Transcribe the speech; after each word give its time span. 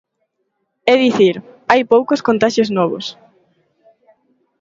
É 0.93 0.95
dicir, 1.05 1.35
hai 1.71 1.81
poucos 1.93 2.23
contaxios 2.27 2.69
novos. 2.77 3.05